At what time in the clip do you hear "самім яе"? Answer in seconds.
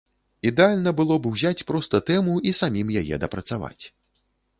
2.61-3.15